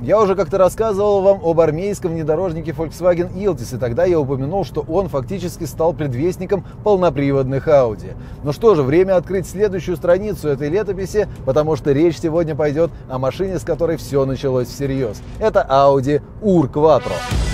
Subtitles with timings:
[0.00, 4.84] Я уже как-то рассказывал вам об армейском внедорожнике Volkswagen Iltis, и тогда я упомянул, что
[4.86, 8.14] он фактически стал предвестником полноприводных Audi.
[8.44, 13.18] Ну что же, время открыть следующую страницу этой летописи, потому что речь сегодня пойдет о
[13.18, 15.22] машине, с которой все началось всерьез.
[15.38, 17.45] Это Audi UR Quattro.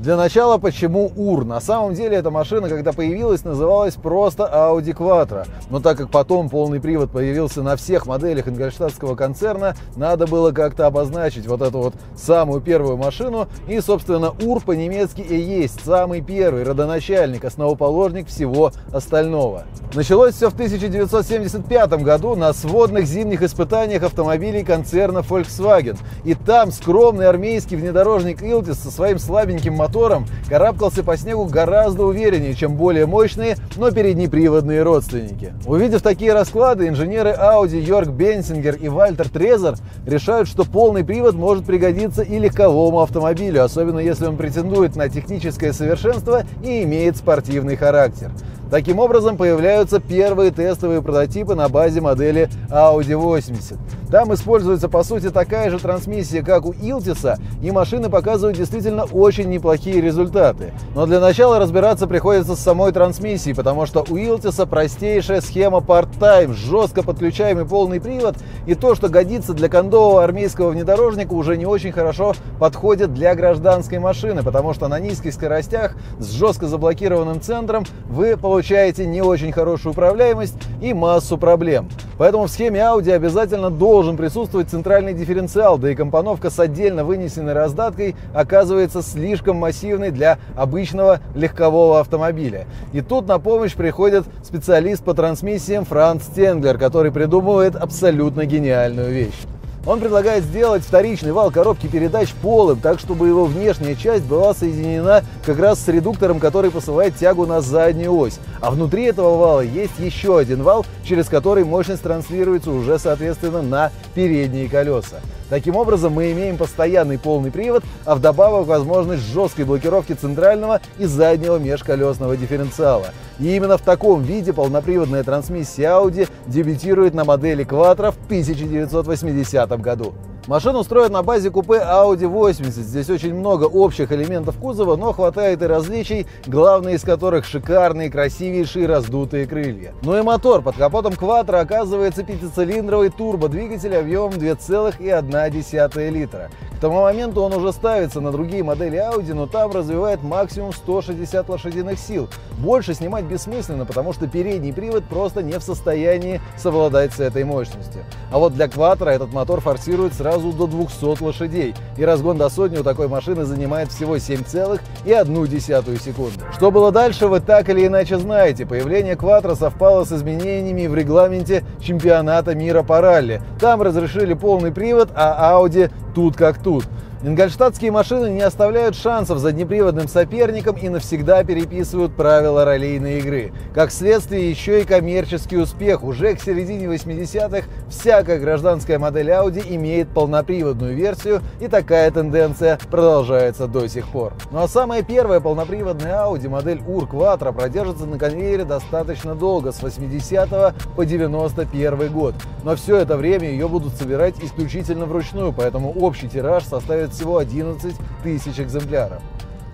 [0.00, 1.44] Для начала, почему УР?
[1.44, 5.46] На самом деле эта машина, когда появилась, называлась просто Audi Quattro.
[5.68, 10.86] Но так как потом полный привод появился на всех моделях ингольштадтского концерна, надо было как-то
[10.86, 13.46] обозначить вот эту вот самую первую машину.
[13.68, 19.64] И, собственно, УР по-немецки и есть самый первый родоначальник, основоположник всего остального.
[19.92, 25.98] Началось все в 1975 году на сводных зимних испытаниях автомобилей концерна Volkswagen.
[26.24, 32.04] И там скромный армейский внедорожник Iltis со своим слабеньким мотором мотором карабкался по снегу гораздо
[32.04, 35.52] увереннее, чем более мощные, но переднеприводные родственники.
[35.66, 39.74] Увидев такие расклады, инженеры Audi Йорк Бенсингер и Вальтер Трезер
[40.06, 45.72] решают, что полный привод может пригодиться и легковому автомобилю, особенно если он претендует на техническое
[45.72, 48.30] совершенство и имеет спортивный характер.
[48.70, 53.76] Таким образом, появляются первые тестовые прототипы на базе модели Audi 80.
[54.12, 59.48] Там используется, по сути, такая же трансмиссия, как у Илтиса, и машины показывают действительно очень
[59.48, 60.72] неплохие результаты.
[60.94, 66.54] Но для начала разбираться приходится с самой трансмиссией, потому что у Илтиса простейшая схема part-time,
[66.54, 71.92] жестко подключаемый полный привод, и то, что годится для кондового армейского внедорожника, уже не очень
[71.92, 78.36] хорошо подходит для гражданской машины, потому что на низких скоростях с жестко заблокированным центром вы
[78.36, 81.88] получаете получаете не очень хорошую управляемость и массу проблем.
[82.18, 87.54] Поэтому в схеме Audi обязательно должен присутствовать центральный дифференциал, да и компоновка с отдельно вынесенной
[87.54, 92.66] раздаткой оказывается слишком массивной для обычного легкового автомобиля.
[92.92, 99.40] И тут на помощь приходит специалист по трансмиссиям Франц Стенглер, который придумывает абсолютно гениальную вещь.
[99.86, 105.22] Он предлагает сделать вторичный вал коробки передач полым, так чтобы его внешняя часть была соединена
[105.44, 108.38] как раз с редуктором, который посылает тягу на заднюю ось.
[108.60, 113.90] А внутри этого вала есть еще один вал, через который мощность транслируется уже соответственно на
[114.14, 115.20] передние колеса.
[115.50, 121.58] Таким образом, мы имеем постоянный полный привод, а вдобавок возможность жесткой блокировки центрального и заднего
[121.58, 123.08] межколесного дифференциала.
[123.40, 130.14] И именно в таком виде полноприводная трансмиссия Audi дебютирует на модели Quattro в 1980 году.
[130.50, 132.74] Машину строят на базе купе Audi 80.
[132.74, 138.88] Здесь очень много общих элементов кузова, но хватает и различий, главные из которых шикарные, красивейшие
[138.88, 139.94] раздутые крылья.
[140.02, 140.62] Ну и мотор.
[140.62, 146.50] Под капотом Quattro оказывается пятицилиндровый турбодвигатель объемом 2,1 литра.
[146.76, 151.48] К тому моменту он уже ставится на другие модели Audi, но там развивает максимум 160
[151.48, 152.28] лошадиных сил.
[152.58, 158.02] Больше снимать бессмысленно, потому что передний привод просто не в состоянии совладать с этой мощностью.
[158.32, 162.78] А вот для Quattro этот мотор форсирует сразу до 200 лошадей, и разгон до сотни
[162.78, 166.40] у такой машины занимает всего 7,1 секунды.
[166.52, 168.66] Что было дальше, вы так или иначе знаете.
[168.66, 173.42] Появление Quattro совпало с изменениями в регламенте чемпионата мира по ралли.
[173.58, 176.84] Там разрешили полный привод, а Audi тут как тут.
[177.22, 183.52] Ингольштадтские машины не оставляют шансов заднеприводным соперникам и навсегда переписывают правила раллийной игры.
[183.74, 186.02] Как следствие, еще и коммерческий успех.
[186.02, 193.66] Уже к середине 80-х всякая гражданская модель Audi имеет полноприводную версию, и такая тенденция продолжается
[193.66, 194.32] до сих пор.
[194.50, 199.82] Ну а самая первая полноприводная Audi, модель UR Quattro, продержится на конвейере достаточно долго, с
[199.82, 202.34] 80 по 91 год.
[202.64, 207.38] Но все это время ее будут собирать исключительно вручную, поэтому общий тираж составит выпускает всего
[207.38, 209.22] 11 тысяч экземпляров.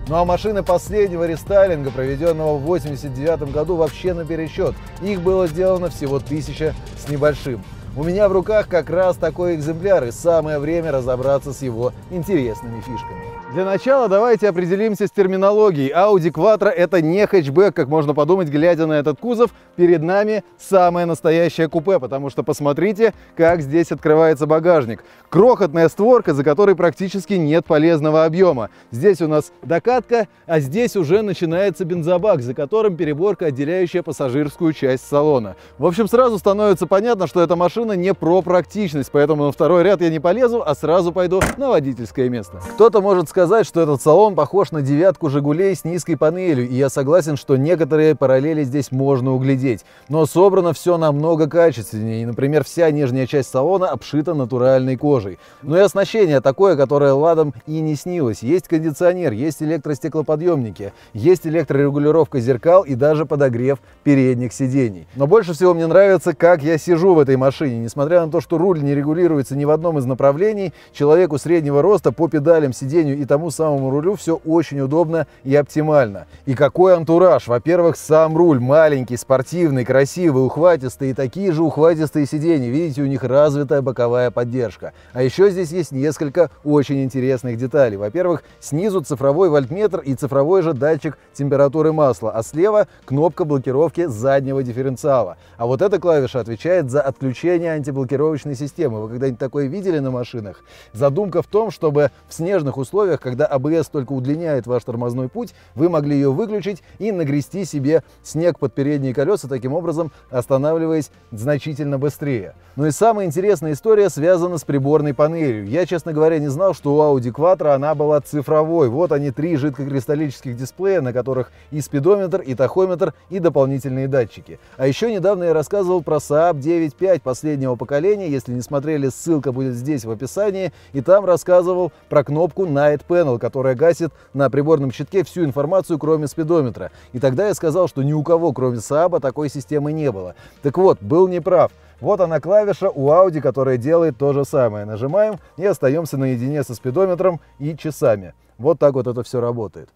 [0.07, 4.73] Ну а машины последнего рестайлинга, проведенного в 1989 году, вообще на пересчет.
[5.01, 7.61] Их было сделано всего тысяча с небольшим.
[7.97, 12.79] У меня в руках как раз такой экземпляр, и самое время разобраться с его интересными
[12.81, 13.23] фишками.
[13.53, 15.91] Для начала давайте определимся с терминологией.
[15.91, 19.49] Audi Quattro это не хэтчбэк, как можно подумать, глядя на этот кузов.
[19.77, 25.03] Перед нами самое настоящее купе, потому что посмотрите, как здесь открывается багажник.
[25.29, 28.69] Крохотная створка, за которой практически нет полезного объема.
[28.91, 35.07] Здесь у нас докатка, а здесь уже начинается бензобак, за которым переборка, отделяющая пассажирскую часть
[35.07, 35.55] салона.
[35.79, 40.01] В общем, сразу становится понятно, что эта машина не про практичность, поэтому на второй ряд
[40.01, 42.61] я не полезу, а сразу пойду на водительское место.
[42.73, 46.89] Кто-то может сказать, что этот салон похож на девятку «Жигулей» с низкой панелью, и я
[46.89, 49.85] согласен, что некоторые параллели здесь можно углядеть.
[50.09, 55.39] Но собрано все намного качественнее, и, например, вся нижняя часть салона обшита натуральной кожей.
[55.61, 58.41] Но и оснащение такое, которое ладом и не снилось.
[58.41, 65.07] Есть кондиционер, есть электростеклоподъемники, есть электрорегулировка зеркал и даже подогрев передних сидений.
[65.15, 67.66] Но больше всего мне нравится, как я сижу в этой машине.
[67.67, 67.79] Машине.
[67.79, 72.11] Несмотря на то, что руль не регулируется ни в одном из направлений, человеку среднего роста
[72.11, 76.25] по педалям, сиденью и тому самому рулю все очень удобно и оптимально.
[76.45, 77.47] И какой антураж!
[77.47, 82.69] Во-первых, сам руль маленький, спортивный, красивый, ухватистый и такие же ухватистые сиденья.
[82.69, 84.93] Видите, у них развитая боковая поддержка.
[85.13, 87.97] А еще здесь есть несколько очень интересных деталей.
[87.97, 94.63] Во-первых, снизу цифровой вольтметр и цифровой же датчик температуры масла, а слева кнопка блокировки заднего
[94.63, 95.37] дифференциала.
[95.57, 99.01] А вот эта клавиша отвечает за отключение антиблокировочной системы.
[99.01, 100.63] Вы когда-нибудь такое видели на машинах?
[100.93, 105.89] Задумка в том, чтобы в снежных условиях, когда АБС только удлиняет ваш тормозной путь, вы
[105.89, 112.53] могли ее выключить и нагрести себе снег под передние колеса, таким образом останавливаясь значительно быстрее.
[112.75, 115.65] Ну и самая интересная история связана с приборной панелью.
[115.65, 118.89] Я, честно говоря, не знал, что у Audi Quattro она была цифровой.
[118.89, 124.59] Вот они, три жидкокристаллических дисплея, на которых и спидометр, и тахометр, и дополнительные датчики.
[124.77, 128.27] А еще недавно я рассказывал про Saab 9.5 последнего поколения.
[128.27, 130.73] Если не смотрели, ссылка будет здесь в описании.
[130.91, 136.27] И там рассказывал про кнопку Night Panel, которая гасит на приборном щитке всю информацию, кроме
[136.27, 136.91] спидометра.
[137.13, 140.35] И тогда я сказал, что ни у кого, кроме Saab, такой системы не было.
[140.61, 141.71] Так вот, был неправ.
[142.01, 144.83] Вот она клавиша у Audi, которая делает то же самое.
[144.83, 148.33] Нажимаем и остаемся наедине со спидометром и часами.
[148.57, 149.89] Вот так вот это все работает.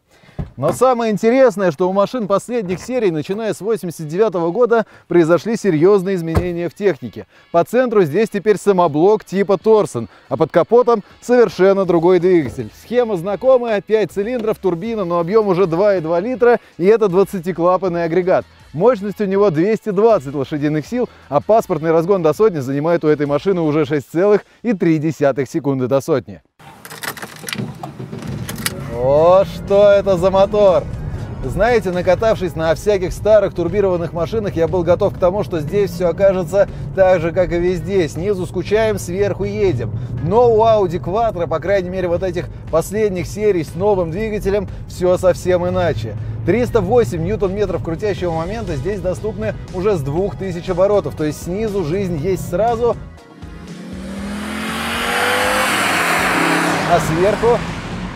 [0.58, 6.69] Но самое интересное, что у машин последних серий, начиная с 89 года, произошли серьезные изменения
[6.69, 7.25] в технике.
[7.52, 12.69] По центру здесь теперь самоблок типа Торсон, а под капотом совершенно другой двигатель.
[12.84, 18.46] Схема знакомая, 5 цилиндров, турбина, но объем уже 2,2 литра, и это 20-клапанный агрегат.
[18.74, 23.62] Мощность у него 220 лошадиных сил, а паспортный разгон до сотни занимает у этой машины
[23.62, 26.42] уже 6,3 секунды до сотни.
[29.03, 30.83] О, что это за мотор!
[31.44, 36.09] Знаете, накатавшись на всяких старых турбированных машинах, я был готов к тому, что здесь все
[36.09, 38.07] окажется так же, как и везде.
[38.07, 39.92] Снизу скучаем, сверху едем.
[40.24, 45.18] Но у Audi Quattro, по крайней мере, вот этих последних серий с новым двигателем, все
[45.18, 46.15] совсем иначе.
[46.45, 51.15] 308 ньютон-метров крутящего момента здесь доступны уже с 2000 оборотов.
[51.15, 52.95] То есть снизу жизнь есть сразу,
[56.94, 57.57] а сверху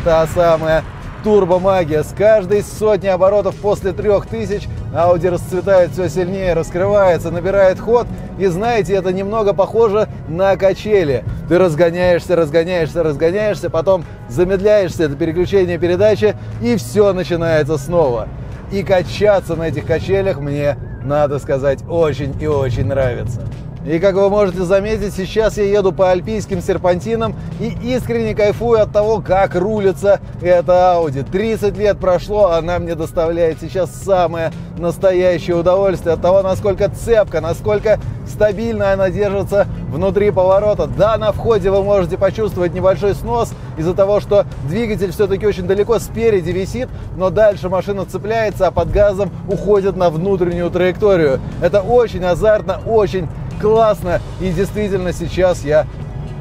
[0.06, 0.84] та самая
[1.24, 2.04] турбомагия.
[2.04, 8.06] С каждой сотни оборотов после 3000 Audi расцветает все сильнее, раскрывается, набирает ход.
[8.38, 11.26] И знаете, это немного похоже на качели.
[11.50, 18.28] Ты разгоняешься, разгоняешься, разгоняешься, потом замедляешься, это переключение передачи, и все начинается снова.
[18.72, 23.42] И качаться на этих качелях мне, надо сказать, очень и очень нравится.
[23.86, 28.92] И как вы можете заметить, сейчас я еду по альпийским серпантинам и искренне кайфую от
[28.92, 31.24] того, как рулится эта Audi.
[31.24, 38.00] 30 лет прошло, она мне доставляет сейчас самое настоящее удовольствие от того, насколько цепка, насколько
[38.28, 40.88] стабильно она держится внутри поворота.
[40.88, 46.00] Да, на входе вы можете почувствовать небольшой снос из-за того, что двигатель все-таки очень далеко
[46.00, 51.40] спереди висит, но дальше машина цепляется, а под газом уходит на внутреннюю траекторию.
[51.62, 53.30] Это очень азартно, очень
[53.62, 54.22] классно.
[54.40, 55.86] И действительно сейчас я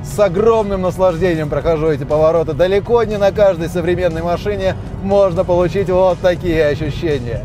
[0.04, 2.52] с огромным наслаждением прохожу эти повороты.
[2.52, 7.44] Далеко не на каждой современной машине можно получить вот такие ощущения.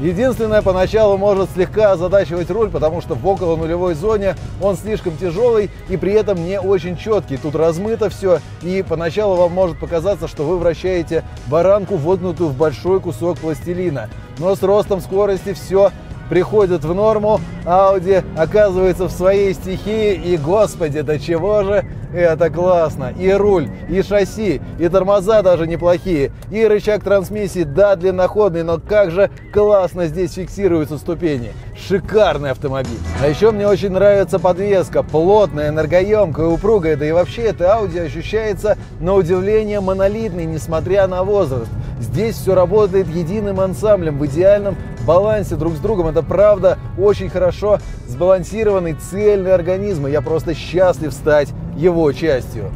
[0.00, 5.70] Единственное, поначалу может слегка озадачивать руль, потому что в около нулевой зоне он слишком тяжелый
[5.90, 7.36] и при этом не очень четкий.
[7.36, 13.00] Тут размыто все, и поначалу вам может показаться, что вы вращаете баранку, вогнутую в большой
[13.00, 14.08] кусок пластилина.
[14.38, 15.90] Но с ростом скорости все
[16.30, 21.84] приходит в норму, Audi оказывается в своей стихии, и, господи, до чего же
[22.14, 23.12] это классно.
[23.18, 29.10] И руль, и шасси, и тормоза даже неплохие, и рычаг трансмиссии, да, длинноходный, но как
[29.10, 31.52] же классно здесь фиксируются ступени.
[31.76, 32.98] Шикарный автомобиль.
[33.22, 38.78] А еще мне очень нравится подвеска, плотная, энергоемкая, упругая, да и вообще это Audi ощущается
[39.00, 41.70] на удивление монолитной, несмотря на возраст.
[42.00, 44.76] Здесь все работает единым ансамблем в идеальном
[45.10, 46.06] балансе друг с другом.
[46.06, 50.06] Это правда очень хорошо сбалансированный цельный организм.
[50.06, 52.70] И я просто счастлив стать его частью.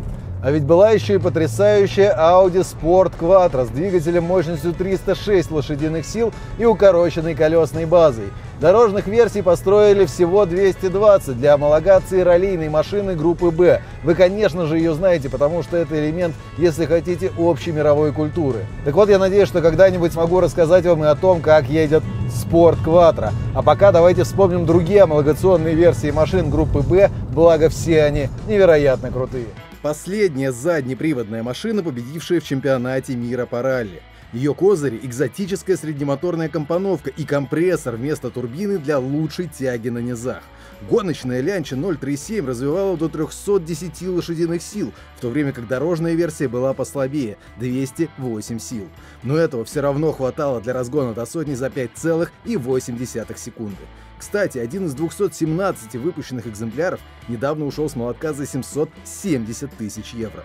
[0.45, 6.35] А ведь была еще и потрясающая Audi Sport Quattro с двигателем мощностью 306 лошадиных сил
[6.59, 8.27] и укороченной колесной базой.
[8.61, 13.81] Дорожных версий построили всего 220 для homологации раллийной машины группы «Б».
[14.03, 18.67] Вы, конечно же, ее знаете, потому что это элемент, если хотите, общей мировой культуры.
[18.85, 22.85] Так вот, я надеюсь, что когда-нибудь смогу рассказать вам и о том, как едет Sport
[22.85, 23.31] Quattro.
[23.55, 29.47] А пока давайте вспомним другие homologaционные версии машин группы «Б», благо все они невероятно крутые.
[29.85, 34.01] Последняя заднеприводная машина, победившая в чемпионате мира по ралли.
[34.33, 40.43] Ее козыри– экзотическая среднемоторная компоновка и компрессор вместо турбины для лучшей тяги на низах.
[40.91, 46.75] Гоночная Лянча 037 развивала до 310 лошадиных сил, в то время как дорожная версия была
[46.75, 48.89] послабее– 208 сил.
[49.23, 53.77] Но этого все равно хватало для разгона до сотни за 5,8 секунды.
[54.19, 60.43] Кстати, один из 217 выпущенных экземпляров недавно ушел с молотка за 770 тысяч евро.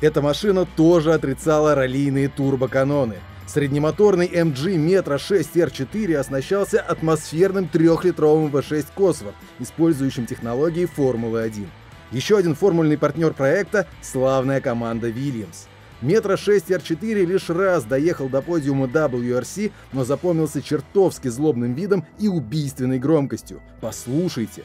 [0.00, 3.16] Эта машина тоже отрицала раллийные турбоканоны.
[3.54, 11.68] Среднемоторный MG Metro 6 R4 оснащался атмосферным трехлитровым V6 Cosworth, использующим технологии Формулы-1.
[12.10, 15.68] Еще один формульный партнер проекта– славная команда Williams.
[16.02, 22.26] Метро 6 R4 лишь раз доехал до подиума WRC, но запомнился чертовски злобным видом и
[22.26, 23.62] убийственной громкостью.
[23.80, 24.64] Послушайте.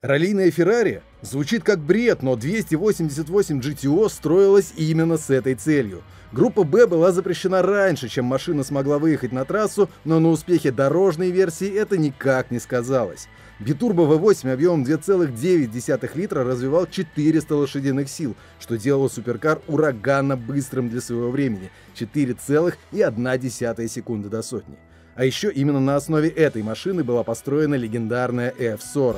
[0.00, 6.04] Раллийная Феррари звучит как бред, но 288 GTO строилась именно с этой целью.
[6.30, 11.32] Группа Б была запрещена раньше, чем машина смогла выехать на трассу, но на успехе дорожной
[11.32, 13.26] версии это никак не сказалось.
[13.58, 21.00] Битурбо V8 объемом 2,9 литра развивал 400 лошадиных сил, что делало суперкар ураганно быстрым для
[21.00, 24.78] своего времени– 4,1 секунды до сотни.
[25.16, 29.16] А еще именно на основе этой машины была построена легендарная F40.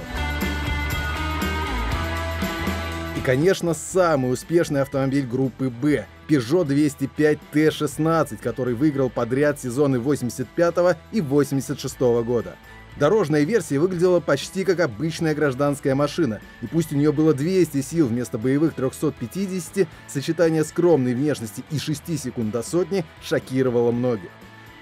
[3.30, 11.20] Конечно, самый успешный автомобиль группы «Б»– Peugeot 205 T16, который выиграл подряд сезоны 85 и
[11.20, 12.56] 86 года.
[12.98, 18.08] Дорожная версия выглядела почти как обычная гражданская машина, и пусть у нее было 200 сил
[18.08, 24.30] вместо боевых 350, сочетание скромной внешности и 6 секунд до сотни шокировало многих.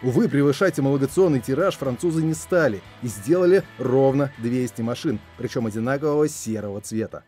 [0.02, 6.81] Увы, превышать эмалогационный тираж французы не стали и сделали ровно 200 машин, причем одинакового серого
[6.81, 7.25] цвета.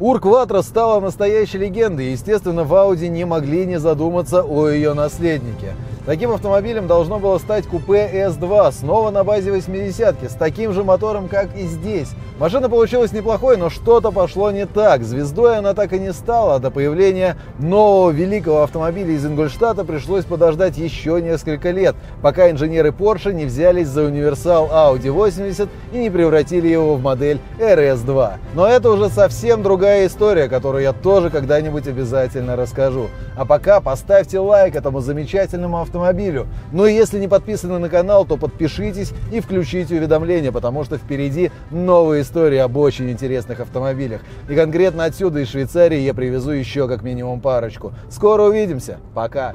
[0.00, 5.74] Ур-Кватро стала настоящей легендой, естественно, в Audi не могли не задуматься о ее наследнике.
[6.08, 11.28] Таким автомобилем должно было стать купе S2, снова на базе 80-ки, с таким же мотором,
[11.28, 12.08] как и здесь.
[12.38, 15.02] Машина получилась неплохой, но что-то пошло не так.
[15.02, 20.78] Звездой она так и не стала, до появления нового великого автомобиля из Ингольштата пришлось подождать
[20.78, 26.68] еще несколько лет, пока инженеры Porsche не взялись за универсал Audi 80 и не превратили
[26.68, 28.32] его в модель RS2.
[28.54, 33.08] Но это уже совсем другая история, которую я тоже когда-нибудь обязательно расскажу.
[33.36, 36.46] А пока поставьте лайк этому замечательному автомобилю автомобилю.
[36.72, 42.22] И если не подписаны на канал, то подпишитесь и включите уведомления, потому что впереди новые
[42.22, 44.20] истории об очень интересных автомобилях.
[44.48, 47.92] И конкретно отсюда, из Швейцарии, я привезу еще как минимум парочку.
[48.10, 48.98] Скоро увидимся.
[49.14, 49.54] Пока.